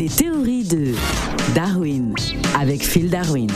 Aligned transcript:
Les 0.00 0.08
théories 0.08 0.64
de 0.64 0.94
Darwin 1.54 2.14
avec 2.58 2.82
Phil 2.82 3.10
Darwin. 3.10 3.48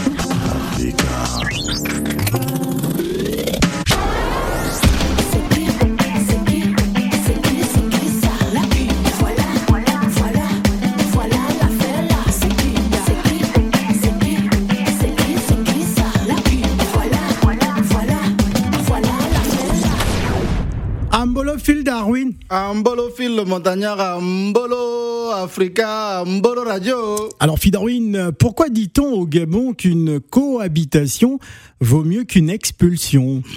Ambolo 21.11 21.57
Phil 21.57 21.83
Darwin. 21.83 22.35
Mbolo 22.75 23.09
Phil, 23.17 23.35
le 23.35 23.45
montagnard, 23.45 24.21
Mbolo 24.21 24.94
Africa, 25.31 26.25
Mbolo 26.27 26.65
Radio. 26.65 27.31
Alors 27.41 27.59
Phil 27.59 27.71
Darwin, 27.71 28.31
pourquoi 28.39 28.69
dit-on 28.69 29.13
au 29.13 29.27
Gabon 29.27 29.73
qu'une 29.73 30.21
cohabitation 30.21 31.39
vaut 31.81 32.05
mieux 32.05 32.25
qu'une 32.25 32.51
expulsion? 32.51 33.43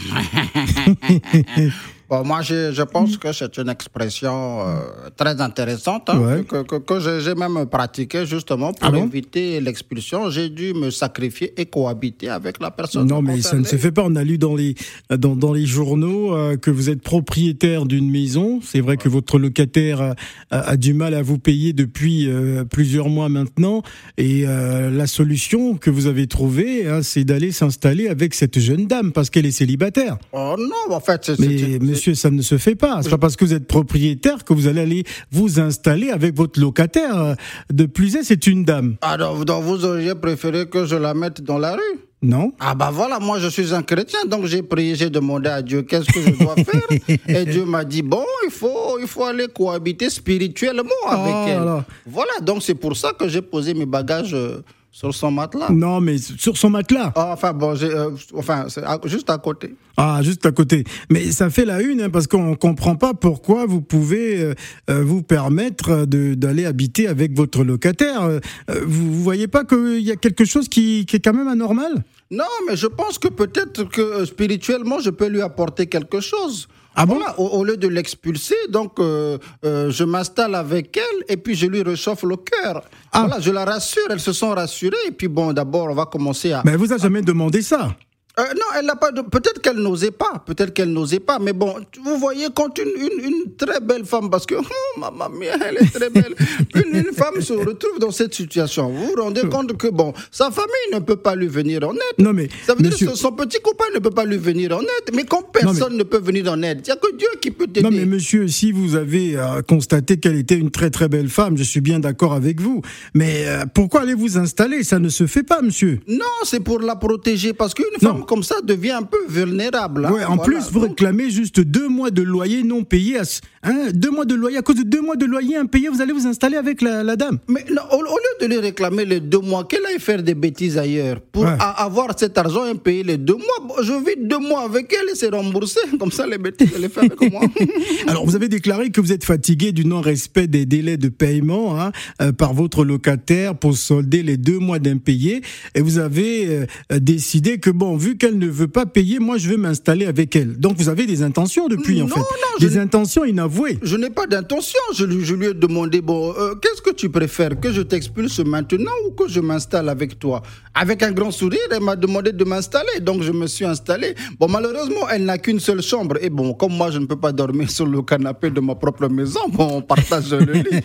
Bon, 2.10 2.24
moi, 2.24 2.42
je, 2.42 2.72
je 2.72 2.82
pense 2.84 3.18
que 3.18 3.34
c'est 3.34 3.58
une 3.58 3.68
expression 3.70 4.62
euh, 4.62 4.80
très 5.18 5.42
intéressante 5.42 6.04
hein, 6.10 6.20
Ouais. 6.20 6.44
que, 6.46 6.64
que, 6.64 6.76
que 6.78 7.20
j'ai 7.20 7.36
même 7.36 7.66
pratiquée 7.66 8.26
justement 8.26 8.72
pour 8.72 8.88
Ah 8.88 8.92
bon? 8.92 9.08
éviter 9.08 9.60
l'expulsion. 9.60 10.30
J'ai 10.30 10.48
dû 10.50 10.74
me 10.74 10.90
sacrifier 10.90 11.54
et 11.60 11.66
cohabiter 11.66 12.30
avec 12.30 12.62
la 12.62 12.72
personne. 12.72 13.08
Non, 13.08 13.22
mais 13.22 13.42
ça 13.42 13.58
ne 13.58 13.66
se 13.66 13.76
fait 13.76 13.92
pas. 13.92 14.04
On 14.06 14.16
a 14.16 14.24
lu 14.24 14.38
dans 14.38 14.56
les, 14.56 14.76
dans, 15.10 15.36
dans 15.36 15.52
les 15.52 15.66
journaux 15.66 16.34
euh, 16.34 16.56
que 16.56 16.72
vous 16.72 16.90
êtes 16.90 17.02
propriétaire 17.02 17.86
d'une 17.86 18.10
maison. 18.10 18.62
C'est 18.64 18.80
vrai 18.80 18.96
que 18.96 19.10
votre 19.10 19.38
locataire 19.38 20.00
a, 20.02 20.16
a- 20.50 20.70
a 20.70 20.78
du 20.78 20.94
mal 20.94 21.14
à 21.14 21.22
vous 21.22 21.40
payer 21.40 21.74
depuis 21.74 22.30
euh, 22.30 22.64
plusieurs 22.64 23.10
mois 23.10 23.28
maintenant. 23.28 23.82
Et 24.18 24.44
euh, 24.48 24.90
la 24.90 25.08
solution 25.08 25.76
que 25.76 25.90
vous 25.90 26.08
avez 26.08 26.28
trouvée, 26.28 26.88
hein, 26.88 27.02
c'est 27.04 27.26
d'aller 27.26 27.52
s'installer 27.52 28.08
avec 28.08 28.34
cette 28.34 28.60
jeune 28.60 28.88
dame 28.88 29.12
parce 29.12 29.30
qu'elle 29.30 29.46
est 29.46 29.52
célibataire. 29.52 30.18
Oh 30.32 30.56
non, 30.58 30.96
en 30.96 31.00
fait, 31.02 31.26
c'est- 31.36 31.97
monsieur, 31.98 32.16
ça 32.16 32.30
ne 32.30 32.42
se 32.42 32.58
fait 32.58 32.76
pas. 32.76 33.00
C'est 33.04 33.10
pas 33.10 33.18
parce 33.18 33.36
que 33.36 33.46
vous 33.46 33.54
êtes 33.54 33.68
propriétaire 33.68 34.44
que 34.46 34.54
vous 34.54 34.68
allez 34.68 34.82
aller 34.82 35.04
vous 35.32 35.60
installer 35.60 36.10
avec 36.10 36.36
votre 36.36 36.60
locataire. 36.60 37.18
Euh, 37.18 37.36
De 37.72 37.86
plus 37.86 38.16
est, 38.16 38.24
c'est 38.24 38.48
une 38.48 38.64
dame. 38.66 38.96
Alors, 39.02 39.44
donc 39.46 39.64
vous 39.64 39.84
auriez 39.86 40.16
préféré 40.16 40.68
que 40.68 40.86
je 40.86 40.96
la 40.96 41.14
mette 41.14 41.42
dans 41.42 41.58
la 41.60 41.74
rue? 41.74 42.00
Non 42.24 42.52
Ah 42.60 42.74
bah 42.74 42.90
voilà, 42.92 43.20
moi 43.20 43.38
je 43.38 43.48
suis 43.48 43.76
un 43.76 43.84
chrétien, 43.84 44.20
donc 44.28 44.46
j'ai 44.48 44.64
prié, 44.64 44.96
j'ai 44.96 45.12
demandé 45.12 45.50
à 45.50 45.62
Dieu 45.62 45.84
qu'est-ce 45.84 46.12
que 46.12 46.20
je 46.20 46.32
dois 46.44 46.56
faire? 46.72 47.18
Et 47.28 47.46
Dieu 47.46 47.64
m'a 47.64 47.86
dit, 47.86 48.02
bon, 48.02 48.26
il 48.44 48.50
faut, 48.52 48.98
il 49.00 49.06
faut 49.08 49.24
aller 49.24 49.46
cohabiter 49.54 50.10
spirituellement 50.10 50.90
avec 51.08 51.34
Oh 51.36 51.46
elle. 51.48 51.60
là 51.60 51.66
là. 51.66 51.86
Voilà, 52.08 52.32
donc 52.42 52.64
c'est 52.64 52.74
pour 52.74 52.98
ça 52.98 53.14
que 53.14 53.28
j'ai 53.30 53.44
posé 53.44 53.76
mes 53.76 53.86
bagages 53.86 54.34
euh, 54.34 54.64
sur 54.92 55.14
son 55.14 55.32
matelas? 55.32 55.70
Non, 55.70 56.02
mais 56.02 56.18
sur 56.18 56.58
son 56.58 56.70
matelas. 56.70 57.12
Ah, 57.16 57.32
enfin 57.34 57.54
bon, 57.54 57.76
euh, 57.82 58.10
enfin, 58.34 58.66
à- 58.84 59.00
juste 59.06 59.30
à 59.30 59.38
côté. 59.38 59.76
Ah, 59.96 60.22
juste 60.24 60.46
à 60.46 60.52
côté. 60.52 60.84
Mais 61.10 61.32
ça 61.32 61.50
fait 61.50 61.66
la 61.66 61.82
une, 61.82 62.02
hein, 62.02 62.10
parce 62.10 62.28
qu'on 62.28 62.56
comprend 62.56 62.96
pas 62.96 63.14
pourquoi 63.14 63.66
vous 63.66 63.82
pouvez 63.82 64.42
euh, 64.42 64.54
euh, 64.90 65.04
vous 65.04 65.22
permettre 65.24 66.06
d'aller 66.06 66.66
habiter 66.66 67.08
avec 67.08 67.36
votre 67.36 67.64
locataire. 67.64 68.24
Euh, 68.24 68.40
vous, 68.86 69.14
vous 69.14 69.24
voyez 69.24 69.48
pas 69.48 69.64
qu'il 69.66 70.00
y 70.02 70.12
a 70.12 70.16
quelque 70.16 70.46
chose 70.46 70.68
qui, 70.68 71.06
qui 71.06 71.16
est 71.18 71.20
quand 71.20 71.34
même 71.34 71.48
anormal? 71.48 72.04
Non, 72.32 72.44
mais 72.68 72.76
je 72.76 72.88
pense 72.88 73.18
que 73.20 73.28
peut-être 73.30 73.84
que 73.86 74.26
spirituellement, 74.26 75.00
je 75.00 75.10
peux 75.12 75.28
lui 75.28 75.42
apporter 75.42 75.88
quelque 75.88 76.20
chose. 76.20 76.68
Ah 77.00 77.06
bon 77.06 77.14
Voilà, 77.18 77.40
au, 77.40 77.46
au 77.60 77.64
lieu 77.64 77.78
de 77.78 77.88
l'expulser, 77.88 78.56
donc 78.70 79.00
euh, 79.00 79.38
euh, 79.64 79.92
je 79.92 80.04
m'installe 80.04 80.56
avec 80.56 80.98
elle 80.98 81.26
et 81.30 81.38
puis 81.38 81.54
je 81.54 81.68
lui 81.68 81.84
réchauffe 81.84 82.24
le 82.24 82.38
cœur. 82.38 82.82
Ah. 83.12 83.20
Voilà, 83.22 83.40
je 83.40 83.52
la 83.52 83.66
rassure, 83.66 84.08
elles 84.10 84.20
se 84.20 84.34
sont 84.34 84.50
rassurées 84.50 84.98
et 85.08 85.12
puis 85.12 85.28
bon, 85.28 85.54
d'abord 85.54 85.90
on 85.92 85.94
va 85.94 86.08
commencer 86.08 86.54
à. 86.54 86.64
Mais 86.66 86.72
elle 86.72 86.80
vous 86.80 86.92
a 86.92 86.98
jamais 86.98 87.22
demandé 87.22 87.62
ça. 87.62 87.96
Euh, 88.40 88.44
non, 88.54 88.66
elle 88.78 88.86
n'a 88.86 88.96
pas 88.96 89.12
de. 89.12 89.22
Peut-être 89.22 89.62
qu'elle 89.62 89.78
n'osait 89.78 90.12
pas, 90.12 90.44
peut-être 90.46 90.72
qu'elle 90.72 90.94
n'osait 90.94 91.20
pas, 91.20 91.40
mais 91.40 91.54
bon, 91.54 91.74
vous 92.04 92.18
voyez 92.20 92.48
quand 92.54 92.78
une, 92.78 92.90
une, 92.96 93.26
une 93.26 93.56
très 93.56 93.80
belle 93.80 94.06
femme, 94.06 94.30
parce 94.30 94.46
que 94.46 94.54
oh, 94.56 95.00
maman 95.00 95.30
mia, 95.30 95.56
elle 95.68 95.78
est 95.78 95.92
très 95.92 96.12
belle, 96.12 96.36
une, 96.76 96.98
une 96.98 97.14
femme 97.14 97.42
se 97.42 97.54
retrouve 97.54 97.98
dans 98.00 98.12
cette 98.12 98.36
situation, 98.36 98.90
vous 98.92 99.08
vous 99.08 99.22
rendez 99.24 99.42
compte 99.50 99.76
que 99.76 99.88
bon, 99.88 100.14
sa 100.30 100.52
famille 100.52 100.94
ne 100.94 101.00
peut 101.00 101.16
pas 101.16 101.34
lui 101.36 101.48
venir 101.48 101.84
en 101.88 101.94
aide. 101.94 102.20
Non 102.20 102.32
mais, 102.32 102.48
Ça 102.68 102.76
veut 102.76 102.84
monsieur, 102.84 103.08
dire 103.08 103.14
que 103.14 103.20
son 103.20 103.32
petit 103.32 103.60
copain 103.60 103.86
ne 103.96 104.00
peut 104.00 104.12
pas 104.12 104.26
lui 104.26 104.38
venir 104.38 104.78
en 104.78 104.82
aide. 104.82 105.16
Mais 105.16 105.24
quand 105.24 105.42
personne 105.52 105.98
ne 105.98 106.04
peut 106.04 106.20
venir 106.20 106.52
en 106.52 106.62
aide, 106.62 106.82
il 106.84 106.90
n'y 106.90 106.92
a 106.92 106.96
que 106.96 107.16
Dieu 107.18 107.28
qui 107.42 107.50
peut 107.50 107.66
t'aider. 107.66 107.82
non 107.82 107.90
mais 107.90 108.06
monsieur, 108.06 108.48
si 108.48 108.72
vous 108.72 108.96
avez 108.96 109.36
euh, 109.36 109.64
constaté 109.64 110.18
qu'elle 110.18 110.38
était 110.38 110.58
une 110.58 110.70
très 110.70 110.92
très 110.92 111.08
belle 111.08 111.30
femme, 111.30 111.58
je 111.58 111.64
suis 111.64 111.82
bien 111.82 112.00
d'accord 112.00 112.34
avec 112.34 112.62
vous. 112.62 112.84
Mais 113.16 113.46
euh, 113.48 113.64
pourquoi 113.74 114.02
allez 114.02 114.14
vous 114.14 114.38
installer? 114.38 114.84
Ça 114.84 115.00
ne 115.00 115.10
se 115.10 115.26
fait 115.26 115.44
pas, 115.44 115.64
monsieur. 115.64 116.02
Non, 116.08 116.26
c'est 116.44 116.60
pour 116.60 116.80
la 116.80 116.96
protéger 116.96 117.54
parce 117.54 117.74
qu'une 117.74 117.86
femme 118.00 118.26
comme 118.28 118.44
ça 118.44 118.56
devient 118.64 118.92
un 118.92 119.04
peu 119.04 119.18
vulnérable. 119.28 120.06
hein. 120.06 120.12
Ouais, 120.12 120.24
en 120.24 120.36
Voilà. 120.36 120.44
plus, 120.44 120.72
vous 120.72 120.82
réclamez 120.82 121.30
juste 121.30 121.60
deux 121.62 121.88
mois 121.88 122.12
de 122.12 122.22
loyer 122.22 122.64
non 122.64 122.84
payé. 122.84 123.18
Hein, 123.64 123.88
deux 123.94 124.12
mois 124.12 124.26
de 124.26 124.36
loyer, 124.36 124.58
à 124.58 124.62
cause 124.62 124.76
de 124.76 124.84
deux 124.84 125.02
mois 125.02 125.16
de 125.16 125.26
loyer 125.26 125.56
impayé, 125.58 125.90
vous 125.90 126.02
allez 126.02 126.14
vous 126.14 126.28
installer 126.28 126.58
avec 126.58 126.82
la, 126.82 127.04
la 127.04 127.16
dame. 127.16 127.40
Mais 127.48 127.66
non, 127.72 127.82
au, 127.92 127.98
au 127.98 128.02
lieu 128.18 128.34
de 128.42 128.46
lui 128.54 128.60
réclamer 128.60 129.06
les 129.06 129.20
deux 129.20 129.40
mois, 129.40 129.64
qu'elle 129.66 129.86
aille 129.86 130.00
faire 130.00 130.22
des 130.22 130.36
bêtises 130.36 130.78
ailleurs 130.78 131.20
pour 131.32 131.44
Ouais. 131.44 131.56
a- 131.60 131.84
avoir 131.84 132.18
cet 132.18 132.38
argent 132.38 132.64
payer 132.76 133.04
les 133.04 133.18
deux 133.18 133.36
mois. 133.36 133.82
Je 133.84 133.94
vis 133.94 134.16
deux 134.22 134.40
mois 134.40 134.64
avec 134.64 134.94
elle 134.94 135.10
et 135.12 135.16
c'est 135.16 135.30
remboursé. 135.30 135.80
Comme 136.00 136.12
ça, 136.12 136.28
les 136.28 136.38
bêtises, 136.38 136.70
elle 136.76 136.82
les 136.82 136.90
fait 136.90 137.00
avec 137.02 137.32
moi. 137.32 137.42
Alors, 138.08 138.26
vous 138.26 138.36
avez 138.36 138.48
déclaré 138.50 138.90
que 138.92 139.02
vous 139.02 139.12
êtes 139.14 139.24
fatigué 139.24 139.72
du 139.72 139.86
non-respect 139.86 140.48
des 140.48 140.66
délais 140.66 140.98
de 140.98 141.10
paiement 141.10 141.80
hein, 141.80 141.92
euh, 142.22 142.32
par 142.32 142.54
votre 142.54 142.84
locataire 142.86 143.56
pour 143.56 143.76
solder 143.78 144.24
les 144.24 144.38
deux 144.38 144.60
mois 144.60 144.80
d'impayés. 144.80 145.42
Et 145.76 145.82
vous 145.82 145.98
avez 146.00 146.48
euh, 146.92 147.00
décidé 147.00 147.60
que, 147.60 147.70
bon, 147.70 147.96
vu 147.98 148.17
qu'elle 148.18 148.38
ne 148.38 148.48
veut 148.48 148.68
pas 148.68 148.86
payer, 148.86 149.20
moi, 149.20 149.38
je 149.38 149.50
vais 149.50 149.58
m'installer 149.58 150.06
avec 150.06 150.36
elle. 150.36 150.58
Donc, 150.58 150.78
vous 150.78 150.90
avez 150.90 151.06
des 151.06 151.22
intentions 151.24 151.68
depuis, 151.68 152.02
en 152.02 152.08
Non, 152.08 152.16
fait. 152.16 152.20
non, 152.20 152.26
des 152.60 152.78
intentions 152.78 153.24
inavouées. 153.26 153.78
Je 153.82 153.96
n'ai 153.96 154.10
pas 154.10 154.28
d'intention. 154.28 154.80
Je 154.94 155.06
lui, 155.06 155.24
je 155.24 155.36
lui 155.36 155.48
ai 155.48 155.54
demandé 155.54 156.02
bon, 156.02 156.34
euh, 156.38 156.56
qu'est-ce 156.56 156.82
que 156.82 156.92
tu 156.94 157.10
préfères 157.10 157.60
Que 157.60 157.72
je 157.72 157.82
t'expulse 157.82 158.40
maintenant 158.40 158.92
ou 159.08 159.12
que 159.12 159.28
je 159.30 159.40
m'installe 159.40 159.90
avec 159.90 160.20
toi? 160.20 160.42
Avec 160.74 161.02
un 161.04 161.12
grand 161.12 161.32
sourire, 161.32 161.60
elle 161.72 161.82
m'a 161.82 161.96
demandé 161.96 162.32
de 162.32 162.44
m'installer. 162.44 163.00
Donc 163.02 163.24
je 163.24 163.32
me 163.32 163.48
suis 163.48 163.66
installé. 163.66 164.14
Bon, 164.40 164.48
malheureusement, 164.48 165.08
elle 165.12 165.26
n'a 165.26 165.38
qu'une 165.38 165.60
seule 165.60 165.82
chambre. 165.82 166.18
Et 166.22 166.30
bon, 166.30 166.54
comme 166.54 166.74
moi, 166.74 166.92
je 166.92 167.00
ne 167.00 167.06
peux 167.06 167.16
pas 167.20 167.32
dormir 167.32 167.70
sur 167.78 167.86
le 167.86 168.02
canapé 168.02 168.50
de 168.50 168.60
ma 168.60 168.76
propre 168.76 169.08
maison, 169.08 169.40
bon, 169.50 169.68
on 169.78 169.82
partage 169.82 170.32
le 170.32 170.54
lit. 170.54 170.64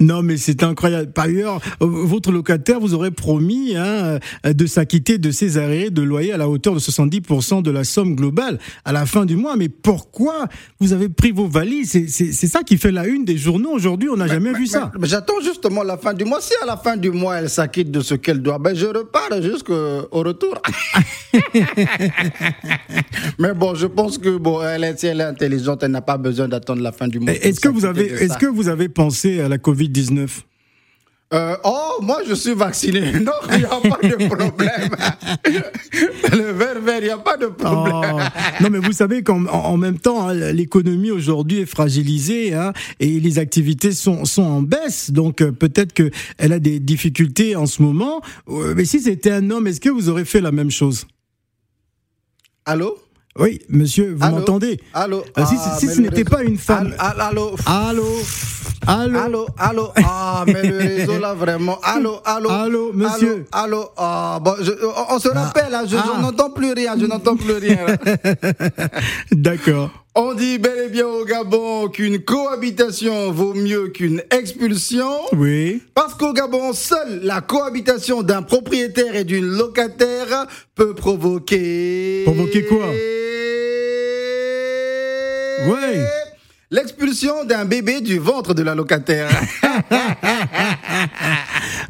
Non, 0.00 0.22
mais 0.22 0.36
c'est 0.36 0.62
incroyable. 0.62 1.12
Par 1.12 1.24
ailleurs, 1.26 1.60
euh, 1.82 1.86
votre 1.86 2.30
locataire 2.30 2.78
vous 2.80 2.92
aurait 2.94 3.10
promis 3.10 3.74
hein, 3.76 4.18
de 4.44 4.66
s'acquitter 4.66 4.95
de 5.00 5.30
ses 5.30 5.58
arrêts 5.58 5.90
de 5.90 6.02
loyer 6.02 6.32
à 6.32 6.36
la 6.36 6.48
hauteur 6.48 6.74
de 6.74 6.80
70% 6.80 7.62
de 7.62 7.70
la 7.70 7.84
somme 7.84 8.14
globale 8.16 8.58
à 8.84 8.92
la 8.92 9.06
fin 9.06 9.24
du 9.26 9.36
mois. 9.36 9.56
Mais 9.56 9.68
pourquoi 9.68 10.46
vous 10.80 10.92
avez 10.92 11.08
pris 11.08 11.32
vos 11.32 11.46
valises? 11.46 11.90
C'est- 12.08 12.32
ça 12.46 12.62
qui 12.62 12.76
fait 12.78 12.92
la 12.92 13.06
une 13.06 13.24
des 13.24 13.36
journaux 13.36 13.70
aujourd'hui. 13.70 14.08
On 14.08 14.16
n'a 14.16 14.26
jamais 14.26 14.52
vu 14.52 14.66
ça. 14.66 14.90
J'attends 15.02 15.40
justement 15.42 15.82
la 15.82 15.96
fin 15.96 16.14
du 16.14 16.24
mois. 16.24 16.40
Si 16.40 16.52
à 16.62 16.66
la 16.66 16.76
fin 16.76 16.96
du 16.96 17.10
mois, 17.10 17.36
elle 17.38 17.50
s'acquitte 17.50 17.90
de 17.90 18.00
ce 18.00 18.14
qu'elle 18.14 18.40
doit, 18.40 18.58
ben 18.58 18.74
je 18.74 18.86
repars 18.86 19.42
jusqu'au 19.42 20.08
retour. 20.10 20.60
Mais 23.38 23.52
bon, 23.54 23.74
je 23.74 23.86
pense 23.86 24.18
que 24.18 24.36
bon, 24.36 24.62
elle 24.62 24.84
est, 24.84 24.98
si 24.98 25.06
elle 25.06 25.20
est 25.20 25.24
intelligente, 25.24 25.82
elle 25.82 25.90
n'a 25.90 26.00
pas 26.02 26.16
besoin 26.16 26.48
d'attendre 26.48 26.82
la 26.82 26.92
fin 26.92 27.08
du 27.08 27.18
mois. 27.20 27.32
Est-ce 27.32 27.60
que 27.60 27.68
vous 27.68 27.84
avez, 27.84 28.06
est-ce 28.06 28.34
ça. 28.34 28.36
que 28.36 28.46
vous 28.46 28.68
avez 28.68 28.88
pensé 28.88 29.40
à 29.40 29.48
la 29.48 29.58
Covid 29.58 29.88
19 29.88 30.45
Euh, 31.34 31.56
oh, 31.64 31.98
moi 32.02 32.20
je 32.26 32.34
suis 32.34 32.54
vacciné. 32.54 33.12
Non, 33.20 33.32
il 33.50 33.58
n'y 33.58 33.64
a 33.64 33.68
pas 33.68 34.08
de 34.08 34.28
problème. 34.28 34.90
Le 36.32 36.52
vert 36.52 36.80
vert, 36.80 36.98
il 37.00 37.04
n'y 37.04 37.10
a 37.10 37.18
pas 37.18 37.36
de 37.36 37.46
problème. 37.46 38.30
non, 38.60 38.70
mais 38.70 38.78
vous 38.78 38.92
savez 38.92 39.22
qu'en 39.24 39.44
en, 39.46 39.48
en 39.48 39.76
même 39.76 39.98
temps, 39.98 40.28
hein, 40.28 40.34
l'économie 40.52 41.10
aujourd'hui 41.10 41.60
est 41.60 41.66
fragilisée 41.66 42.54
hein, 42.54 42.72
et 43.00 43.18
les 43.18 43.38
activités 43.40 43.90
sont, 43.90 44.24
sont 44.24 44.42
en 44.42 44.62
baisse. 44.62 45.10
Donc 45.10 45.40
euh, 45.40 45.50
peut-être 45.50 45.92
qu'elle 45.92 46.52
a 46.52 46.58
des 46.60 46.78
difficultés 46.78 47.56
en 47.56 47.66
ce 47.66 47.82
moment. 47.82 48.20
Euh, 48.48 48.74
mais 48.76 48.84
si 48.84 49.00
c'était 49.00 49.32
un 49.32 49.50
homme, 49.50 49.66
est-ce 49.66 49.80
que 49.80 49.90
vous 49.90 50.08
aurez 50.08 50.24
fait 50.24 50.40
la 50.40 50.52
même 50.52 50.70
chose? 50.70 51.06
Allô? 52.64 52.98
Oui, 53.38 53.60
monsieur, 53.68 54.16
vous 54.18 54.30
m'entendez 54.30 54.80
Allô 54.94 55.22
Si, 55.22 55.30
Ah, 55.36 55.76
si 55.78 55.86
ce 55.88 56.00
n'était 56.00 56.16
réseau- 56.22 56.30
pas 56.30 56.42
une 56.42 56.58
femme. 56.58 56.94
Allô 56.98 57.54
Allô 57.66 58.06
Allô 58.86 59.18
Allô 59.18 59.46
Allô, 59.58 59.88
ah, 60.04 60.44
mais 60.46 60.62
le 60.68 60.76
réseau 60.78 61.18
là 61.18 61.34
vraiment. 61.34 61.78
Allô, 61.82 62.18
allô. 62.24 62.50
Allô, 62.50 62.92
monsieur. 62.94 63.44
Allô, 63.50 63.78
allô. 63.78 63.90
Ah, 63.96 64.38
bon, 64.42 64.54
je- 64.60 64.70
on, 64.72 65.14
on 65.16 65.18
se 65.18 65.28
rappelle, 65.28 65.74
hein, 65.74 65.82
je, 65.86 65.96
je 65.96 66.02
Ah. 66.16 66.20
n'entends 66.20 66.50
plus 66.50 66.72
rien, 66.72 66.94
je 66.98 67.06
n'entends 67.06 67.36
plus 67.36 67.54
rien. 67.54 67.78
D'accord. 69.32 69.90
On 70.14 70.32
dit 70.34 70.58
bel 70.58 70.78
et 70.86 70.88
bien 70.88 71.06
au 71.06 71.24
Gabon 71.26 71.88
qu'une 71.88 72.20
cohabitation 72.20 73.32
vaut 73.32 73.52
mieux 73.52 73.88
qu'une 73.88 74.22
expulsion. 74.30 75.10
Oui. 75.32 75.82
Parce 75.94 76.14
qu'au 76.14 76.32
Gabon, 76.32 76.72
seule 76.72 77.20
la 77.22 77.42
cohabitation 77.42 78.22
d'un 78.22 78.40
propriétaire 78.42 79.14
et 79.14 79.24
d'une 79.24 79.44
locataire 79.46 80.46
peut 80.74 80.94
provoquer. 80.94 82.22
Provoquer 82.24 82.64
quoi? 82.64 82.86
Ouais. 85.64 86.04
L'expulsion 86.70 87.44
d'un 87.44 87.64
bébé 87.64 88.00
du 88.00 88.18
ventre 88.18 88.52
de 88.52 88.62
la 88.62 88.74
locataire. 88.74 89.28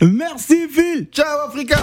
Merci 0.03 0.69
Phil. 0.69 1.09
Ciao 1.11 1.49
Africa. 1.49 1.79